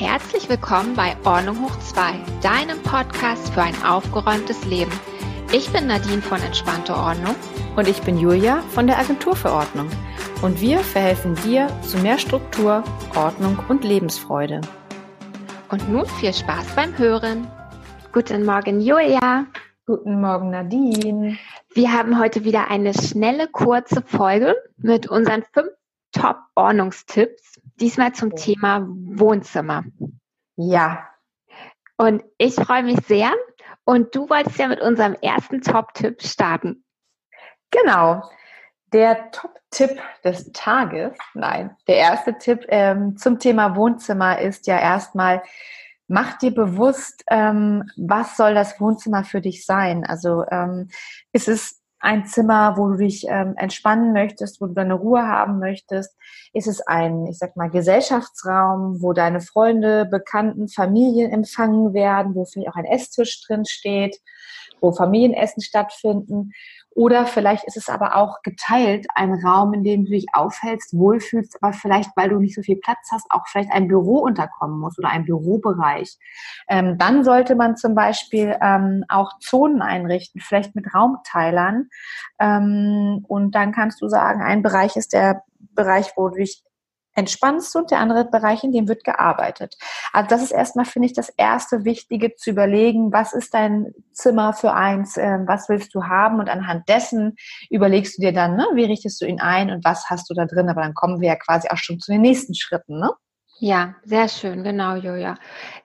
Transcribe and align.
Herzlich 0.00 0.48
willkommen 0.48 0.96
bei 0.96 1.14
Ordnung 1.24 1.62
hoch 1.62 1.78
2, 1.78 2.14
deinem 2.40 2.82
Podcast 2.82 3.52
für 3.52 3.60
ein 3.60 3.74
aufgeräumtes 3.84 4.64
Leben. 4.64 4.90
Ich 5.52 5.70
bin 5.74 5.88
Nadine 5.88 6.22
von 6.22 6.40
Entspannte 6.40 6.94
Ordnung. 6.96 7.34
Und 7.76 7.86
ich 7.86 8.00
bin 8.00 8.16
Julia 8.16 8.62
von 8.70 8.86
der 8.86 8.98
Agentur 8.98 9.36
für 9.36 9.52
Ordnung. 9.52 9.90
Und 10.40 10.58
wir 10.62 10.78
verhelfen 10.78 11.34
dir 11.44 11.68
zu 11.82 11.98
mehr 11.98 12.16
Struktur, 12.16 12.82
Ordnung 13.14 13.58
und 13.68 13.84
Lebensfreude. 13.84 14.62
Und 15.68 15.86
nun 15.90 16.06
viel 16.06 16.32
Spaß 16.32 16.74
beim 16.74 16.96
Hören. 16.96 17.46
Guten 18.10 18.46
Morgen, 18.46 18.80
Julia. 18.80 19.44
Guten 19.84 20.18
Morgen, 20.18 20.48
Nadine. 20.48 21.36
Wir 21.74 21.92
haben 21.92 22.18
heute 22.18 22.44
wieder 22.44 22.70
eine 22.70 22.94
schnelle, 22.94 23.48
kurze 23.48 24.00
Folge 24.00 24.56
mit 24.78 25.10
unseren 25.10 25.44
fünf 25.52 25.68
Top-Ordnungstipps. 26.12 27.59
Diesmal 27.80 28.12
zum 28.12 28.34
Thema 28.36 28.86
Wohnzimmer. 28.86 29.84
Ja. 30.56 31.08
Und 31.96 32.22
ich 32.38 32.54
freue 32.54 32.82
mich 32.82 32.98
sehr. 33.06 33.32
Und 33.84 34.14
du 34.14 34.28
wolltest 34.28 34.58
ja 34.58 34.68
mit 34.68 34.80
unserem 34.80 35.14
ersten 35.14 35.62
Top-Tipp 35.62 36.22
starten. 36.22 36.84
Genau. 37.70 38.22
Der 38.92 39.30
Top-Tipp 39.30 40.00
des 40.24 40.50
Tages, 40.52 41.16
nein, 41.34 41.76
der 41.86 41.96
erste 41.96 42.36
Tipp 42.36 42.66
ähm, 42.68 43.16
zum 43.16 43.38
Thema 43.38 43.76
Wohnzimmer 43.76 44.40
ist 44.40 44.66
ja 44.66 44.78
erstmal, 44.78 45.42
mach 46.08 46.38
dir 46.38 46.52
bewusst, 46.52 47.22
ähm, 47.28 47.88
was 47.96 48.36
soll 48.36 48.54
das 48.54 48.80
Wohnzimmer 48.80 49.22
für 49.22 49.40
dich 49.40 49.64
sein? 49.64 50.04
Also 50.04 50.44
ähm, 50.50 50.88
ist 51.32 51.46
es 51.48 51.79
ein 52.00 52.24
Zimmer, 52.24 52.76
wo 52.76 52.88
du 52.88 52.96
dich 52.96 53.26
ähm, 53.28 53.54
entspannen 53.56 54.12
möchtest, 54.12 54.60
wo 54.60 54.66
du 54.66 54.74
deine 54.74 54.94
Ruhe 54.94 55.22
haben 55.22 55.58
möchtest? 55.58 56.16
Ist 56.54 56.66
es 56.66 56.80
ein, 56.80 57.26
ich 57.26 57.38
sag 57.38 57.56
mal, 57.56 57.70
Gesellschaftsraum, 57.70 59.02
wo 59.02 59.12
deine 59.12 59.40
Freunde, 59.40 60.06
Bekannten, 60.06 60.68
Familien 60.68 61.30
empfangen 61.30 61.92
werden, 61.92 62.34
wo 62.34 62.46
vielleicht 62.46 62.70
auch 62.70 62.76
ein 62.76 62.86
Esstisch 62.86 63.42
drin 63.46 63.66
steht, 63.66 64.18
wo 64.80 64.92
Familienessen 64.92 65.62
stattfinden? 65.62 66.52
Oder 66.92 67.26
vielleicht 67.26 67.64
ist 67.64 67.76
es 67.76 67.88
aber 67.88 68.16
auch 68.16 68.42
geteilt, 68.42 69.06
ein 69.14 69.32
Raum, 69.32 69.74
in 69.74 69.84
dem 69.84 70.04
du 70.04 70.10
dich 70.10 70.26
aufhältst, 70.32 70.92
wohlfühlst, 70.92 71.62
aber 71.62 71.72
vielleicht, 71.72 72.10
weil 72.16 72.30
du 72.30 72.38
nicht 72.40 72.54
so 72.54 72.62
viel 72.62 72.76
Platz 72.76 73.08
hast, 73.12 73.26
auch 73.30 73.46
vielleicht 73.46 73.70
ein 73.70 73.86
Büro 73.86 74.18
unterkommen 74.18 74.78
muss 74.78 74.98
oder 74.98 75.08
ein 75.08 75.24
Bürobereich. 75.24 76.18
Ähm, 76.68 76.98
dann 76.98 77.22
sollte 77.22 77.54
man 77.54 77.76
zum 77.76 77.94
Beispiel 77.94 78.56
ähm, 78.60 79.04
auch 79.08 79.38
Zonen 79.38 79.82
einrichten, 79.82 80.40
vielleicht 80.40 80.74
mit 80.74 80.92
Raumteilern. 80.92 81.88
Ähm, 82.40 83.24
und 83.28 83.54
dann 83.54 83.72
kannst 83.72 84.02
du 84.02 84.08
sagen, 84.08 84.42
ein 84.42 84.62
Bereich 84.62 84.96
ist 84.96 85.12
der 85.12 85.44
Bereich, 85.74 86.12
wo 86.16 86.28
du 86.28 86.36
dich 86.36 86.64
entspannst 87.20 87.74
und 87.76 87.90
der 87.90 87.98
andere 87.98 88.24
Bereich, 88.24 88.64
in 88.64 88.72
dem 88.72 88.88
wird 88.88 89.04
gearbeitet. 89.04 89.76
Also 90.12 90.28
das 90.28 90.42
ist 90.42 90.50
erstmal, 90.50 90.84
finde 90.84 91.06
ich, 91.06 91.12
das 91.12 91.28
erste 91.28 91.84
Wichtige 91.84 92.34
zu 92.34 92.50
überlegen, 92.50 93.12
was 93.12 93.32
ist 93.32 93.54
dein 93.54 93.92
Zimmer 94.12 94.52
für 94.52 94.74
eins, 94.74 95.16
äh, 95.16 95.38
was 95.46 95.68
willst 95.68 95.94
du 95.94 96.04
haben 96.04 96.40
und 96.40 96.48
anhand 96.48 96.88
dessen 96.88 97.36
überlegst 97.70 98.18
du 98.18 98.22
dir 98.22 98.32
dann, 98.32 98.56
ne, 98.56 98.66
wie 98.74 98.84
richtest 98.84 99.20
du 99.20 99.26
ihn 99.26 99.40
ein 99.40 99.70
und 99.70 99.84
was 99.84 100.10
hast 100.10 100.28
du 100.28 100.34
da 100.34 100.46
drin, 100.46 100.68
aber 100.68 100.82
dann 100.82 100.94
kommen 100.94 101.20
wir 101.20 101.28
ja 101.28 101.36
quasi 101.36 101.68
auch 101.68 101.76
schon 101.76 102.00
zu 102.00 102.10
den 102.12 102.22
nächsten 102.22 102.54
Schritten, 102.54 102.98
ne? 102.98 103.10
Ja, 103.62 103.94
sehr 104.04 104.28
schön, 104.28 104.64
genau, 104.64 104.94
Julia. 104.94 105.36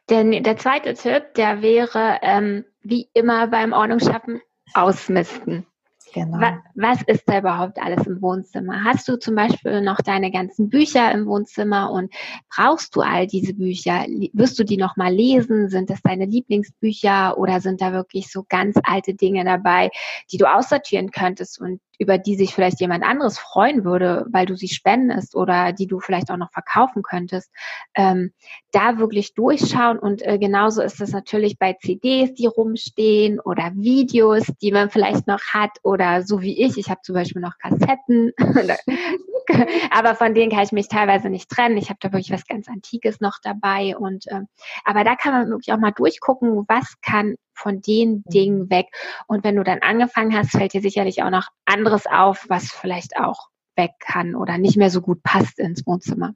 Denn 0.09 0.44
der 0.44 0.56
zweite 0.56 0.94
Tipp, 0.94 1.33
der 1.36 1.61
wäre, 1.61 2.19
ähm, 2.22 2.63
wie 2.81 3.09
immer 3.13 3.47
beim 3.47 3.73
Ordnungsschaffen, 3.73 4.41
ausmisten. 4.73 5.67
Genau. 6.16 6.39
Was, 6.39 6.53
was 6.75 7.02
ist 7.08 7.23
da 7.27 7.39
überhaupt 7.39 7.77
alles 7.77 8.08
im 8.08 8.21
Wohnzimmer? 8.21 8.85
Hast 8.85 9.05
du 9.09 9.19
zum 9.19 9.35
Beispiel 9.35 9.81
noch 9.81 9.97
deine 9.97 10.31
ganzen 10.31 10.69
Bücher 10.69 11.11
im 11.11 11.25
Wohnzimmer 11.25 11.91
und 11.91 12.09
brauchst 12.55 12.95
du 12.95 13.02
all 13.02 13.27
diese 13.27 13.53
Bücher? 13.53 14.05
Wirst 14.31 14.57
du 14.57 14.63
die 14.63 14.77
nochmal 14.77 15.13
lesen? 15.13 15.67
Sind 15.67 15.89
das 15.89 16.02
deine 16.02 16.25
Lieblingsbücher 16.25 17.38
oder 17.38 17.59
sind 17.59 17.81
da 17.81 17.91
wirklich 17.91 18.31
so 18.31 18.45
ganz 18.47 18.77
alte 18.83 19.13
Dinge 19.13 19.44
dabei, 19.44 19.90
die 20.31 20.38
du 20.38 20.45
aussortieren 20.45 21.12
könntest 21.12 21.59
und 21.59 21.81
über 22.00 22.17
die 22.17 22.35
sich 22.35 22.53
vielleicht 22.53 22.81
jemand 22.81 23.03
anderes 23.03 23.38
freuen 23.38 23.83
würde, 23.83 24.25
weil 24.31 24.45
du 24.45 24.56
sie 24.56 24.67
spendest 24.67 25.35
oder 25.35 25.73
die 25.73 25.88
du 25.88 26.00
vielleicht 26.00 26.31
auch 26.31 26.38
noch 26.38 26.51
verkaufen 26.51 27.03
könntest, 27.03 27.51
ähm, 27.95 28.31
da 28.72 28.97
wirklich 28.97 29.33
durchschauen. 29.33 30.00
Und 30.00 30.22
äh, 30.22 30.38
genauso 30.38 30.81
ist 30.81 31.01
es 31.01 31.11
natürlich 31.11 31.57
bei 31.57 31.73
CDs, 31.73 32.34
die 32.34 32.47
rumstehen 32.47 33.39
oder 33.39 33.72
Videos, 33.75 34.45
die 34.61 34.72
man 34.72 34.89
vielleicht 34.89 35.28
noch 35.28 35.41
hat 35.53 35.72
oder 35.84 36.23
so 36.23 36.41
wie 36.41 36.63
ich. 36.63 36.78
Ich 36.78 36.89
habe 36.89 37.01
zum 37.03 37.16
Beispiel 37.16 37.41
noch 37.41 37.57
Kassetten, 37.59 38.31
aber 39.91 40.16
von 40.16 40.33
denen 40.33 40.51
kann 40.51 40.63
ich 40.63 40.72
mich 40.72 40.88
teilweise 40.88 41.29
nicht 41.29 41.50
trennen. 41.50 41.78
Ich 41.78 41.89
habe 41.89 42.00
da 42.01 42.11
wirklich 42.11 42.31
was 42.31 42.45
ganz 42.45 42.67
Antikes 42.67 43.19
noch 43.19 43.38
dabei. 43.41 43.97
Und 43.97 44.28
äh, 44.28 44.41
aber 44.83 45.03
da 45.03 45.16
kann 45.16 45.33
man 45.33 45.50
wirklich 45.50 45.73
auch 45.73 45.79
mal 45.79 45.91
durchgucken, 45.91 46.66
was 46.67 46.95
kann 47.01 47.35
von 47.53 47.81
den 47.81 48.11
mhm. 48.11 48.23
Dingen 48.29 48.69
weg. 48.69 48.88
Und 49.28 49.44
wenn 49.44 49.55
du 49.55 49.63
dann 49.63 49.79
angefangen 49.79 50.35
hast, 50.35 50.51
fällt 50.51 50.73
dir 50.73 50.81
sicherlich 50.81 51.23
auch 51.23 51.29
noch 51.29 51.50
anderes 51.66 52.05
auf, 52.07 52.45
was 52.50 52.72
vielleicht 52.72 53.17
auch 53.17 53.50
weg 53.75 53.91
kann 54.00 54.35
oder 54.35 54.57
nicht 54.57 54.78
mehr 54.78 54.89
so 54.89 55.01
gut 55.01 55.22
passt 55.23 55.59
ins 55.59 55.85
Wohnzimmer. 55.85 56.34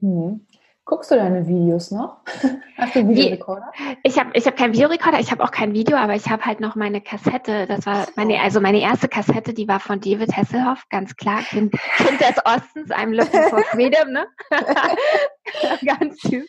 Mhm. 0.00 0.46
Guckst 0.84 1.10
du 1.10 1.14
deine 1.14 1.46
Videos 1.46 1.90
noch? 1.90 2.21
Hast 2.78 2.94
du 2.94 3.00
einen 3.00 3.10
Videorekorder? 3.10 3.72
Ich 4.02 4.18
habe 4.18 4.30
ich 4.34 4.46
hab 4.46 4.56
keinen 4.56 4.72
Videorekorder, 4.72 5.20
ich 5.20 5.30
habe 5.30 5.42
auch 5.44 5.50
kein 5.50 5.72
Video, 5.72 5.96
aber 5.96 6.14
ich 6.14 6.28
habe 6.28 6.44
halt 6.44 6.60
noch 6.60 6.74
meine 6.74 7.00
Kassette. 7.00 7.66
Das 7.66 7.86
war 7.86 8.06
meine, 8.16 8.40
also 8.40 8.60
meine 8.60 8.80
erste 8.80 9.08
Kassette, 9.08 9.54
die 9.54 9.68
war 9.68 9.80
von 9.80 10.00
David 10.00 10.36
Hasselhoff, 10.36 10.84
ganz 10.88 11.16
klar, 11.16 11.40
Kind, 11.42 11.72
kind 11.96 12.20
des 12.20 12.36
Ostens, 12.44 12.90
I'm 12.90 13.14
looking 13.14 13.42
for 13.50 13.62
freedom, 13.64 14.12
ne? 14.12 14.26
ganz 15.86 16.16
typisch. 16.18 16.48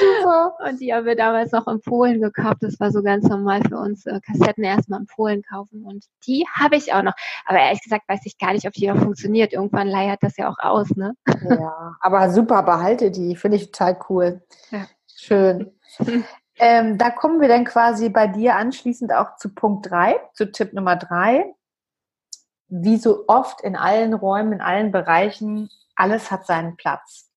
Super. 0.00 0.54
Und 0.66 0.80
die 0.80 0.92
haben 0.92 1.06
wir 1.06 1.16
damals 1.16 1.52
noch 1.52 1.66
in 1.66 1.80
Polen 1.80 2.20
gekauft. 2.20 2.58
Das 2.60 2.78
war 2.80 2.90
so 2.90 3.02
ganz 3.02 3.28
normal 3.28 3.62
für 3.68 3.76
uns, 3.76 4.06
äh, 4.06 4.20
Kassetten 4.20 4.64
erstmal 4.64 5.00
in 5.00 5.06
Polen 5.06 5.42
kaufen. 5.42 5.84
Und 5.84 6.04
die 6.26 6.46
habe 6.52 6.76
ich 6.76 6.92
auch 6.92 7.02
noch. 7.02 7.14
Aber 7.46 7.58
ehrlich 7.58 7.82
gesagt 7.82 8.08
weiß 8.08 8.20
ich 8.24 8.38
gar 8.38 8.52
nicht, 8.52 8.66
ob 8.66 8.72
die 8.72 8.88
noch 8.88 8.98
funktioniert. 8.98 9.52
Irgendwann 9.52 9.88
leiert 9.88 10.22
das 10.22 10.36
ja 10.36 10.48
auch 10.48 10.58
aus, 10.58 10.90
ne? 10.96 11.14
Ja, 11.48 11.96
aber 12.00 12.30
super, 12.30 12.62
behalte 12.62 13.10
die. 13.10 13.36
Finde 13.36 13.56
ich 13.56 13.70
total 13.70 13.98
cool. 14.08 14.42
Ja. 14.70 14.86
Schön. 15.22 15.72
Ähm, 16.58 16.98
da 16.98 17.08
kommen 17.08 17.40
wir 17.40 17.48
dann 17.48 17.64
quasi 17.64 18.10
bei 18.10 18.26
dir 18.26 18.56
anschließend 18.56 19.12
auch 19.12 19.36
zu 19.36 19.54
Punkt 19.54 19.90
3, 19.90 20.20
zu 20.34 20.52
Tipp 20.52 20.74
Nummer 20.74 20.96
3. 20.96 21.46
Wie 22.68 22.98
so 22.98 23.24
oft 23.26 23.62
in 23.62 23.74
allen 23.74 24.12
Räumen, 24.12 24.52
in 24.52 24.60
allen 24.60 24.92
Bereichen, 24.92 25.70
alles 25.96 26.30
hat 26.30 26.46
seinen 26.46 26.76
Platz. 26.76 27.30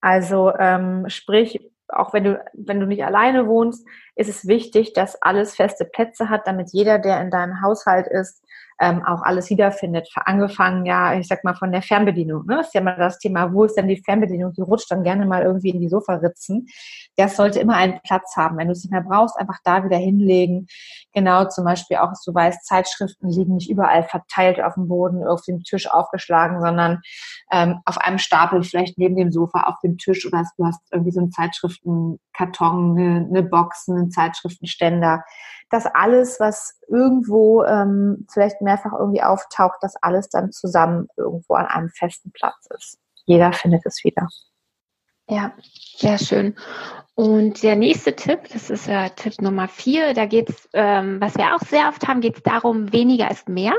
Also 0.00 0.52
ähm, 0.58 1.08
sprich, 1.08 1.70
auch 1.86 2.12
wenn 2.12 2.24
du, 2.24 2.44
wenn 2.52 2.80
du 2.80 2.86
nicht 2.86 3.04
alleine 3.04 3.46
wohnst, 3.46 3.86
ist 4.16 4.28
es 4.28 4.48
wichtig, 4.48 4.92
dass 4.92 5.22
alles 5.22 5.54
feste 5.54 5.84
Plätze 5.84 6.28
hat, 6.28 6.48
damit 6.48 6.72
jeder, 6.72 6.98
der 6.98 7.20
in 7.22 7.30
deinem 7.30 7.62
Haushalt 7.62 8.08
ist, 8.08 8.44
ähm, 8.80 9.04
auch 9.04 9.22
alles 9.22 9.50
wiederfindet. 9.50 10.08
Angefangen, 10.14 10.86
ja, 10.86 11.14
ich 11.14 11.26
sag 11.26 11.42
mal, 11.44 11.54
von 11.54 11.72
der 11.72 11.82
Fernbedienung. 11.82 12.46
Ne? 12.46 12.56
Das 12.56 12.68
ist 12.68 12.74
ja 12.74 12.80
mal 12.80 12.96
das 12.96 13.18
Thema, 13.18 13.52
wo 13.52 13.64
ist 13.64 13.74
denn 13.74 13.88
die 13.88 14.00
Fernbedienung? 14.02 14.52
Die 14.52 14.60
rutscht 14.60 14.90
dann 14.90 15.02
gerne 15.02 15.26
mal 15.26 15.42
irgendwie 15.42 15.70
in 15.70 15.80
die 15.80 15.88
Sofaritzen. 15.88 16.68
Das 17.16 17.36
sollte 17.36 17.58
immer 17.58 17.74
einen 17.74 18.00
Platz 18.04 18.36
haben. 18.36 18.56
Wenn 18.56 18.68
du 18.68 18.72
es 18.72 18.84
nicht 18.84 18.92
mehr 18.92 19.02
brauchst, 19.02 19.36
einfach 19.38 19.58
da 19.64 19.84
wieder 19.84 19.96
hinlegen. 19.96 20.68
Genau, 21.12 21.46
zum 21.46 21.64
Beispiel 21.64 21.96
auch, 21.96 22.12
du 22.24 22.32
weißt, 22.32 22.64
Zeitschriften 22.64 23.28
liegen 23.28 23.54
nicht 23.54 23.70
überall 23.70 24.04
verteilt 24.04 24.62
auf 24.62 24.74
dem 24.74 24.86
Boden, 24.86 25.26
auf 25.26 25.42
dem 25.42 25.62
Tisch 25.64 25.90
aufgeschlagen, 25.90 26.60
sondern 26.60 27.00
ähm, 27.50 27.80
auf 27.84 27.98
einem 27.98 28.18
Stapel, 28.18 28.62
vielleicht 28.62 28.98
neben 28.98 29.16
dem 29.16 29.32
Sofa, 29.32 29.62
auf 29.64 29.80
dem 29.82 29.98
Tisch 29.98 30.24
oder 30.26 30.44
du 30.56 30.64
hast 30.64 30.80
irgendwie 30.92 31.10
so 31.10 31.20
einen 31.20 31.32
Zeitschriftenkarton, 31.32 32.96
eine, 32.96 33.26
eine 33.28 33.42
Box, 33.42 33.88
einen 33.88 34.10
Zeitschriftenständer 34.12 35.24
dass 35.70 35.86
alles, 35.86 36.40
was 36.40 36.78
irgendwo 36.88 37.64
ähm, 37.64 38.26
vielleicht 38.30 38.60
mehrfach 38.60 38.92
irgendwie 38.98 39.22
auftaucht, 39.22 39.78
dass 39.82 39.96
alles 40.02 40.28
dann 40.28 40.52
zusammen 40.52 41.08
irgendwo 41.16 41.54
an 41.54 41.66
einem 41.66 41.90
festen 41.90 42.32
Platz 42.32 42.66
ist. 42.76 42.98
Jeder 43.26 43.52
findet 43.52 43.84
es 43.84 44.02
wieder. 44.04 44.28
Ja, 45.28 45.52
sehr 45.96 46.18
schön. 46.18 46.56
Und 47.14 47.62
der 47.62 47.76
nächste 47.76 48.14
Tipp, 48.14 48.48
das 48.52 48.70
ist 48.70 48.88
äh, 48.88 49.10
Tipp 49.10 49.42
Nummer 49.42 49.68
vier, 49.68 50.14
da 50.14 50.24
geht 50.24 50.48
es, 50.48 50.68
ähm, 50.72 51.20
was 51.20 51.36
wir 51.36 51.54
auch 51.54 51.60
sehr 51.60 51.88
oft 51.88 52.06
haben, 52.08 52.20
geht 52.20 52.36
es 52.36 52.42
darum, 52.42 52.92
weniger 52.92 53.30
ist 53.30 53.48
mehr. 53.48 53.74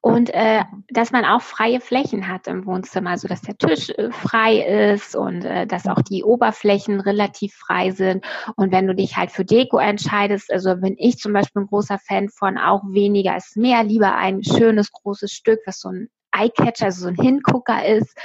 Und 0.00 0.30
äh, 0.30 0.62
dass 0.88 1.10
man 1.10 1.24
auch 1.24 1.42
freie 1.42 1.80
Flächen 1.80 2.28
hat 2.28 2.46
im 2.46 2.66
Wohnzimmer, 2.66 3.10
also 3.10 3.28
dass 3.28 3.42
der 3.42 3.56
Tisch 3.56 3.90
äh, 3.90 4.10
frei 4.12 4.92
ist 4.92 5.16
und 5.16 5.44
äh, 5.44 5.66
dass 5.66 5.86
auch 5.86 6.02
die 6.02 6.22
Oberflächen 6.22 7.00
relativ 7.00 7.54
frei 7.54 7.90
sind. 7.90 8.24
Und 8.56 8.72
wenn 8.72 8.86
du 8.86 8.94
dich 8.94 9.16
halt 9.16 9.30
für 9.32 9.44
Deko 9.44 9.78
entscheidest, 9.78 10.52
also 10.52 10.76
bin 10.76 10.94
ich 10.98 11.18
zum 11.18 11.32
Beispiel 11.32 11.62
ein 11.62 11.68
großer 11.68 11.98
Fan 11.98 12.28
von 12.28 12.58
auch 12.58 12.82
weniger 12.90 13.36
ist 13.36 13.56
mehr, 13.56 13.82
lieber 13.82 14.14
ein 14.14 14.44
schönes 14.44 14.92
großes 14.92 15.32
Stück, 15.32 15.60
was 15.66 15.80
so 15.80 15.88
ein 15.88 16.08
Eyecatcher, 16.32 16.86
also 16.86 17.02
so 17.02 17.08
ein 17.08 17.16
Hingucker 17.16 17.84
ist, 17.84 18.16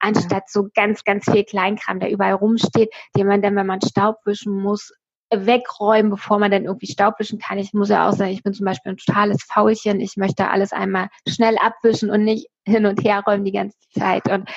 anstatt 0.00 0.48
so 0.48 0.68
ganz, 0.74 1.04
ganz 1.04 1.30
viel 1.30 1.44
Kleinkram, 1.44 2.00
der 2.00 2.10
überall 2.10 2.34
rumsteht, 2.34 2.92
den 3.16 3.26
man 3.26 3.42
dann, 3.42 3.54
wenn 3.56 3.66
man 3.66 3.80
Staub 3.80 4.16
wischen 4.24 4.60
muss, 4.60 4.92
wegräumen, 5.30 6.10
bevor 6.10 6.38
man 6.38 6.50
dann 6.50 6.64
irgendwie 6.64 6.86
Staub 6.86 7.18
wischen 7.18 7.38
kann. 7.38 7.58
Ich 7.58 7.72
muss 7.72 7.88
ja 7.88 8.08
auch 8.08 8.12
sagen, 8.12 8.32
ich 8.32 8.42
bin 8.42 8.52
zum 8.52 8.66
Beispiel 8.66 8.92
ein 8.92 8.96
totales 8.96 9.42
Faulchen. 9.44 10.00
Ich 10.00 10.16
möchte 10.16 10.48
alles 10.48 10.72
einmal 10.72 11.08
schnell 11.28 11.56
abwischen 11.58 12.10
und 12.10 12.24
nicht 12.24 12.48
hin 12.64 12.86
und 12.86 13.02
her 13.04 13.22
räumen 13.26 13.44
die 13.44 13.52
ganze 13.52 13.76
Zeit. 13.96 14.28
Und 14.30 14.48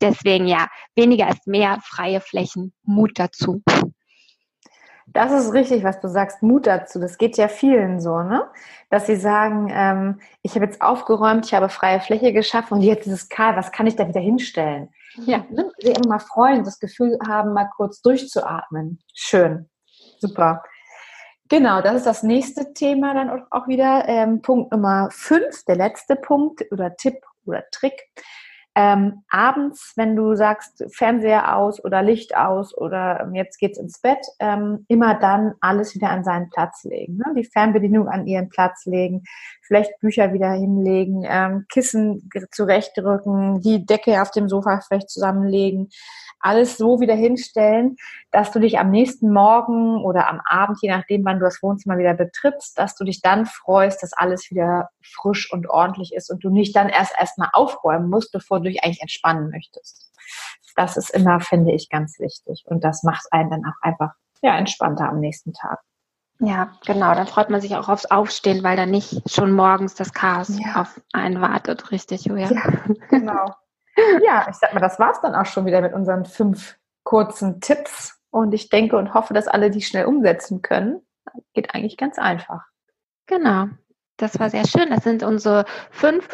deswegen 0.00 0.46
ja, 0.46 0.68
weniger 0.94 1.28
ist 1.28 1.46
mehr, 1.46 1.78
freie 1.82 2.20
Flächen, 2.20 2.72
Mut 2.82 3.12
dazu. 3.16 3.62
Das 5.06 5.32
ist 5.32 5.54
richtig, 5.54 5.84
was 5.84 6.00
du 6.00 6.08
sagst, 6.08 6.42
Mut 6.42 6.66
dazu. 6.66 7.00
Das 7.00 7.16
geht 7.16 7.38
ja 7.38 7.48
vielen 7.48 7.98
so, 8.00 8.22
ne? 8.22 8.44
Dass 8.90 9.06
sie 9.06 9.16
sagen, 9.16 9.70
ähm, 9.72 10.20
ich 10.42 10.54
habe 10.54 10.66
jetzt 10.66 10.82
aufgeräumt, 10.82 11.46
ich 11.46 11.54
habe 11.54 11.70
freie 11.70 12.00
Fläche 12.00 12.32
geschaffen 12.32 12.74
und 12.74 12.82
jetzt 12.82 13.06
ist 13.06 13.12
es 13.12 13.28
kahl, 13.30 13.56
was 13.56 13.72
kann 13.72 13.86
ich 13.86 13.96
da 13.96 14.06
wieder 14.06 14.20
hinstellen? 14.20 14.90
Ja, 15.24 15.44
ne? 15.50 15.70
sie 15.78 15.92
immer 15.92 16.08
mal 16.08 16.18
freuen, 16.18 16.62
das 16.64 16.78
Gefühl 16.78 17.18
haben, 17.26 17.52
mal 17.52 17.70
kurz 17.74 18.02
durchzuatmen. 18.02 19.00
Schön. 19.14 19.68
Super. 20.20 20.62
Genau, 21.48 21.80
das 21.80 21.96
ist 21.96 22.06
das 22.06 22.22
nächste 22.22 22.74
Thema 22.74 23.14
dann 23.14 23.42
auch 23.50 23.68
wieder. 23.68 24.04
Ähm, 24.06 24.42
Punkt 24.42 24.70
Nummer 24.70 25.08
fünf, 25.10 25.64
der 25.64 25.76
letzte 25.76 26.16
Punkt 26.16 26.64
oder 26.70 26.94
Tipp 26.96 27.16
oder 27.46 27.64
Trick 27.70 28.10
ähm, 28.78 29.24
abends, 29.28 29.92
wenn 29.96 30.14
du 30.14 30.36
sagst, 30.36 30.84
Fernseher 30.92 31.56
aus 31.56 31.84
oder 31.84 32.00
Licht 32.00 32.36
aus 32.36 32.72
oder 32.78 33.18
ähm, 33.22 33.34
jetzt 33.34 33.58
geht's 33.58 33.76
ins 33.76 34.00
Bett, 34.00 34.24
ähm, 34.38 34.84
immer 34.86 35.16
dann 35.16 35.54
alles 35.60 35.96
wieder 35.96 36.10
an 36.10 36.22
seinen 36.22 36.48
Platz 36.50 36.84
legen. 36.84 37.16
Ne? 37.16 37.24
Die 37.36 37.44
Fernbedienung 37.44 38.06
an 38.06 38.28
ihren 38.28 38.48
Platz 38.50 38.86
legen, 38.86 39.24
vielleicht 39.62 39.98
Bücher 39.98 40.32
wieder 40.32 40.52
hinlegen, 40.52 41.24
ähm, 41.26 41.66
Kissen 41.68 42.30
zurechtrücken, 42.52 43.60
die 43.62 43.84
Decke 43.84 44.22
auf 44.22 44.30
dem 44.30 44.48
Sofa 44.48 44.80
vielleicht 44.86 45.10
zusammenlegen 45.10 45.88
alles 46.40 46.76
so 46.76 47.00
wieder 47.00 47.14
hinstellen, 47.14 47.96
dass 48.30 48.52
du 48.52 48.60
dich 48.60 48.78
am 48.78 48.90
nächsten 48.90 49.32
Morgen 49.32 50.04
oder 50.04 50.28
am 50.28 50.40
Abend, 50.44 50.78
je 50.80 50.90
nachdem, 50.90 51.24
wann 51.24 51.38
du 51.38 51.44
das 51.44 51.62
Wohnzimmer 51.62 51.98
wieder 51.98 52.14
betrittst, 52.14 52.78
dass 52.78 52.94
du 52.94 53.04
dich 53.04 53.20
dann 53.20 53.46
freust, 53.46 54.02
dass 54.02 54.12
alles 54.12 54.50
wieder 54.50 54.90
frisch 55.02 55.52
und 55.52 55.68
ordentlich 55.68 56.14
ist 56.14 56.30
und 56.30 56.44
du 56.44 56.50
nicht 56.50 56.76
dann 56.76 56.88
erst 56.88 57.14
erstmal 57.18 57.48
aufräumen 57.52 58.08
musst, 58.08 58.32
bevor 58.32 58.60
du 58.60 58.67
dich 58.68 58.84
eigentlich 58.84 59.02
entspannen 59.02 59.50
möchtest. 59.50 60.12
Das 60.76 60.96
ist 60.96 61.10
immer, 61.10 61.40
finde 61.40 61.72
ich, 61.72 61.88
ganz 61.88 62.18
wichtig. 62.18 62.64
Und 62.66 62.84
das 62.84 63.02
macht 63.02 63.26
einen 63.32 63.50
dann 63.50 63.64
auch 63.64 63.82
einfach 63.82 64.12
ja, 64.42 64.56
entspannter 64.56 65.08
am 65.08 65.20
nächsten 65.20 65.52
Tag. 65.52 65.80
Ja, 66.40 66.72
genau. 66.86 67.14
Dann 67.14 67.26
freut 67.26 67.50
man 67.50 67.60
sich 67.60 67.74
auch 67.74 67.88
aufs 67.88 68.06
Aufstehen, 68.06 68.62
weil 68.62 68.76
dann 68.76 68.90
nicht 68.90 69.28
schon 69.28 69.52
morgens 69.52 69.94
das 69.94 70.12
Chaos 70.12 70.56
ja. 70.58 70.80
auf 70.80 71.00
einen 71.12 71.40
wartet, 71.40 71.90
richtig, 71.90 72.26
Julia. 72.26 72.50
Ja, 72.52 72.72
genau. 73.08 73.54
Ja, 74.22 74.46
ich 74.48 74.54
sag 74.54 74.72
mal, 74.74 74.80
das 74.80 75.00
war's 75.00 75.20
dann 75.20 75.34
auch 75.34 75.46
schon 75.46 75.66
wieder 75.66 75.80
mit 75.80 75.92
unseren 75.92 76.24
fünf 76.24 76.78
kurzen 77.02 77.60
Tipps. 77.60 78.20
Und 78.30 78.52
ich 78.52 78.68
denke 78.68 78.96
und 78.96 79.14
hoffe, 79.14 79.34
dass 79.34 79.48
alle 79.48 79.70
die 79.70 79.82
schnell 79.82 80.04
umsetzen 80.04 80.62
können. 80.62 81.00
Geht 81.54 81.74
eigentlich 81.74 81.96
ganz 81.96 82.18
einfach. 82.18 82.66
Genau. 83.26 83.66
Das 84.18 84.38
war 84.40 84.50
sehr 84.50 84.66
schön. 84.66 84.90
Das 84.90 85.04
sind 85.04 85.22
unsere 85.22 85.64
fünf 85.92 86.28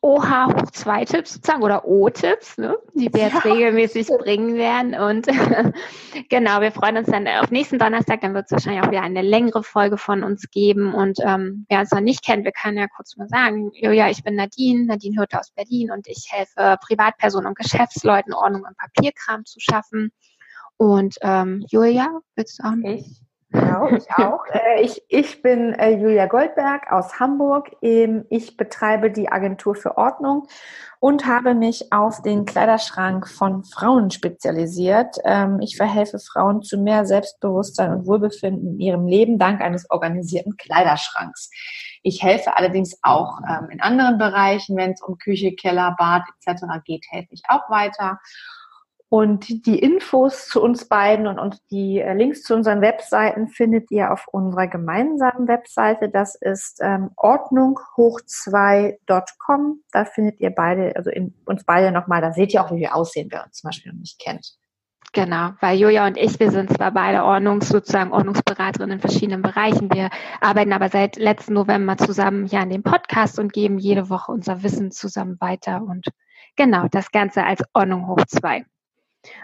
OH 0.00 0.46
hoch 0.46 0.70
2 0.72 1.04
Tipps 1.04 1.34
sozusagen 1.34 1.62
oder 1.62 1.86
O-Tipps, 1.86 2.56
ne, 2.56 2.78
die 2.94 3.12
wir 3.12 3.24
jetzt 3.24 3.44
ja, 3.44 3.52
regelmäßig 3.52 4.08
bringen 4.08 4.54
werden. 4.54 4.94
Und 4.94 5.26
genau, 6.30 6.62
wir 6.62 6.72
freuen 6.72 6.96
uns 6.96 7.08
dann 7.08 7.28
auf 7.28 7.50
nächsten 7.50 7.78
Donnerstag. 7.78 8.22
Dann 8.22 8.32
wird 8.32 8.46
es 8.46 8.52
wahrscheinlich 8.52 8.82
auch 8.82 8.90
wieder 8.90 9.02
eine 9.02 9.20
längere 9.20 9.62
Folge 9.62 9.98
von 9.98 10.24
uns 10.24 10.50
geben. 10.50 10.94
Und 10.94 11.18
ähm, 11.22 11.66
wer 11.68 11.80
uns 11.80 11.90
noch 11.90 12.00
nicht 12.00 12.24
kennt, 12.24 12.46
wir 12.46 12.52
können 12.52 12.78
ja 12.78 12.86
kurz 12.88 13.18
mal 13.18 13.28
sagen, 13.28 13.70
ja, 13.74 14.08
ich 14.08 14.24
bin 14.24 14.34
Nadine, 14.34 14.86
Nadine 14.86 15.20
Hürte 15.20 15.38
aus 15.38 15.50
Berlin 15.50 15.90
und 15.90 16.08
ich 16.08 16.28
helfe 16.30 16.78
Privatpersonen 16.80 17.48
und 17.48 17.58
Geschäftsleuten 17.58 18.32
Ordnung 18.32 18.64
und 18.66 18.78
Papierkram 18.78 19.44
zu 19.44 19.60
schaffen. 19.60 20.10
Und 20.78 21.16
ähm, 21.20 21.66
Julia, 21.68 22.18
willst 22.34 22.60
du 22.60 22.66
auch 22.66 22.74
noch? 22.76 22.88
Ich 22.88 23.25
Genau, 23.50 23.88
ich 23.88 24.10
auch. 24.10 24.44
Äh, 24.56 24.82
ich, 24.82 25.02
ich 25.08 25.42
bin 25.42 25.72
äh, 25.74 25.90
Julia 25.90 26.26
Goldberg 26.26 26.90
aus 26.90 27.20
Hamburg. 27.20 27.70
Ich 27.80 28.56
betreibe 28.56 29.10
die 29.10 29.30
Agentur 29.30 29.74
für 29.74 29.96
Ordnung 29.96 30.46
und 30.98 31.26
habe 31.26 31.54
mich 31.54 31.92
auf 31.92 32.22
den 32.22 32.46
Kleiderschrank 32.46 33.28
von 33.28 33.64
Frauen 33.64 34.10
spezialisiert. 34.10 35.16
Ähm, 35.24 35.60
ich 35.60 35.76
verhelfe 35.76 36.18
Frauen 36.18 36.62
zu 36.62 36.78
mehr 36.78 37.06
Selbstbewusstsein 37.06 37.92
und 37.92 38.06
Wohlbefinden 38.06 38.74
in 38.74 38.80
ihrem 38.80 39.06
Leben 39.06 39.38
dank 39.38 39.60
eines 39.60 39.90
organisierten 39.90 40.56
Kleiderschranks. 40.56 41.50
Ich 42.02 42.22
helfe 42.22 42.56
allerdings 42.56 42.98
auch 43.02 43.40
ähm, 43.48 43.68
in 43.70 43.80
anderen 43.80 44.18
Bereichen, 44.18 44.76
wenn 44.76 44.92
es 44.92 45.02
um 45.02 45.18
Küche, 45.18 45.54
Keller, 45.54 45.94
Bad 45.98 46.22
etc. 46.40 46.64
geht, 46.84 47.04
helfe 47.10 47.28
ich 47.32 47.42
auch 47.48 47.68
weiter. 47.68 48.18
Und 49.08 49.66
die 49.66 49.78
Infos 49.78 50.48
zu 50.48 50.60
uns 50.60 50.88
beiden 50.88 51.28
und, 51.28 51.38
und 51.38 51.60
die 51.70 52.00
äh, 52.00 52.12
Links 52.12 52.42
zu 52.42 52.54
unseren 52.54 52.80
Webseiten 52.80 53.46
findet 53.46 53.88
ihr 53.92 54.12
auf 54.12 54.26
unserer 54.32 54.66
gemeinsamen 54.66 55.46
Webseite. 55.46 56.08
Das 56.08 56.34
ist 56.34 56.80
ähm, 56.82 57.10
ordnunghoch2.com. 57.16 59.80
Da 59.92 60.04
findet 60.04 60.40
ihr 60.40 60.50
beide, 60.50 60.96
also 60.96 61.10
in, 61.10 61.34
uns 61.44 61.62
beide 61.64 61.92
nochmal, 61.92 62.20
da 62.20 62.32
seht 62.32 62.52
ihr 62.52 62.64
auch, 62.64 62.72
wie 62.72 62.80
wir 62.80 62.96
aussehen, 62.96 63.28
wer 63.30 63.44
uns 63.44 63.58
zum 63.58 63.68
Beispiel 63.68 63.92
noch 63.92 64.00
nicht 64.00 64.18
kennt. 64.18 64.56
Genau, 65.12 65.52
weil 65.60 65.78
Julia 65.78 66.04
und 66.06 66.16
ich, 66.18 66.40
wir 66.40 66.50
sind 66.50 66.70
zwar 66.70 66.90
beide 66.90 67.22
Ordnungs, 67.24 67.68
sozusagen 67.68 68.10
Ordnungsberaterinnen 68.12 68.96
in 68.96 69.00
verschiedenen 69.00 69.40
Bereichen. 69.40 69.88
Wir 69.90 70.10
arbeiten 70.40 70.72
aber 70.72 70.88
seit 70.88 71.14
letzten 71.16 71.52
November 71.54 71.96
zusammen 71.96 72.44
hier 72.44 72.58
an 72.60 72.70
dem 72.70 72.82
Podcast 72.82 73.38
und 73.38 73.52
geben 73.52 73.78
jede 73.78 74.10
Woche 74.10 74.32
unser 74.32 74.64
Wissen 74.64 74.90
zusammen 74.90 75.36
weiter 75.40 75.80
und 75.80 76.08
genau, 76.56 76.88
das 76.90 77.12
Ganze 77.12 77.44
als 77.44 77.62
Ordnung 77.72 78.08
hoch 78.08 78.24
zwei. 78.26 78.66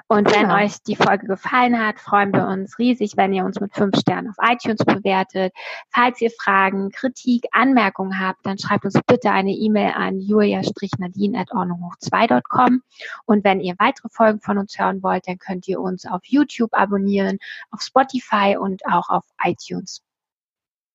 Und 0.06 0.30
wenn 0.34 0.42
genau. 0.42 0.56
euch 0.56 0.82
die 0.82 0.96
Folge 0.96 1.26
gefallen 1.26 1.78
hat, 1.78 1.98
freuen 1.98 2.30
wir 2.32 2.46
uns 2.46 2.78
riesig, 2.78 3.16
wenn 3.16 3.32
ihr 3.32 3.44
uns 3.44 3.60
mit 3.60 3.74
fünf 3.74 3.98
Sternen 3.98 4.30
auf 4.30 4.36
iTunes 4.42 4.84
bewertet. 4.84 5.52
Falls 5.90 6.20
ihr 6.20 6.30
Fragen, 6.30 6.90
Kritik, 6.90 7.46
Anmerkungen 7.52 8.20
habt, 8.20 8.44
dann 8.44 8.58
schreibt 8.58 8.84
uns 8.84 9.00
bitte 9.06 9.30
eine 9.30 9.52
E-Mail 9.52 9.92
an 9.94 10.20
julia-nadine.ordnunghoch2.com. 10.20 12.82
Und 13.26 13.44
wenn 13.44 13.60
ihr 13.60 13.76
weitere 13.78 14.08
Folgen 14.08 14.40
von 14.40 14.58
uns 14.58 14.76
hören 14.78 15.02
wollt, 15.02 15.28
dann 15.28 15.38
könnt 15.38 15.68
ihr 15.68 15.80
uns 15.80 16.06
auf 16.06 16.22
YouTube 16.24 16.74
abonnieren, 16.74 17.38
auf 17.70 17.82
Spotify 17.82 18.56
und 18.58 18.84
auch 18.86 19.08
auf 19.08 19.24
iTunes. 19.42 20.02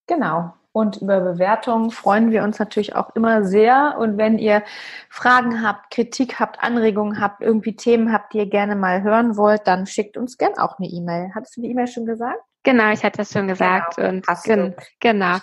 Genau. 0.08 0.54
Und 0.78 0.98
über 0.98 1.22
Bewertungen 1.22 1.90
freuen 1.90 2.30
wir 2.30 2.44
uns 2.44 2.60
natürlich 2.60 2.96
auch 2.96 3.16
immer 3.16 3.44
sehr. 3.44 3.96
Und 3.98 4.20
wenn 4.20 4.38
ihr 4.38 4.62
Fragen 5.10 5.64
habt, 5.64 5.90
Kritik 5.90 6.40
habt, 6.40 6.62
Anregungen 6.62 7.20
habt, 7.20 7.42
irgendwie 7.42 7.76
Themen 7.76 8.14
habt, 8.14 8.32
die 8.32 8.38
ihr 8.38 8.46
gerne 8.46 8.76
mal 8.76 9.02
hören 9.02 9.38
wollt, 9.38 9.66
dann 9.66 9.88
schickt 9.88 10.18
uns 10.18 10.38
gern 10.38 10.56
auch 10.60 10.78
eine 10.78 10.88
E-Mail. 10.88 11.32
Hattest 11.34 11.58
du 11.58 11.62
die 11.62 11.72
E-Mail 11.72 11.88
schon 11.88 12.06
gesagt? 12.06 12.38
Genau, 12.62 12.92
ich 12.92 13.04
hatte 13.04 13.18
das 13.18 13.32
schon 13.32 13.48
gesagt. 13.48 13.96
Genau. 13.96 14.10
Und 14.10 14.28
gen 14.44 14.76
genau. 15.00 15.38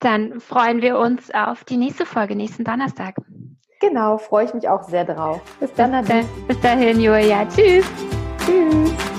Dann 0.00 0.40
freuen 0.40 0.82
wir 0.82 0.98
uns 0.98 1.32
auf 1.32 1.62
die 1.62 1.76
nächste 1.76 2.04
Folge 2.04 2.34
nächsten 2.34 2.64
Donnerstag. 2.64 3.14
Genau, 3.78 4.18
freue 4.18 4.46
ich 4.46 4.54
mich 4.54 4.68
auch 4.68 4.82
sehr 4.82 5.04
drauf. 5.04 5.40
Bis 5.60 5.72
dann. 5.74 6.04
Bis, 6.04 6.26
bis 6.48 6.60
dahin, 6.60 7.00
Julia. 7.00 7.46
Tschüss. 7.46 7.86
Tschüss. 8.44 9.11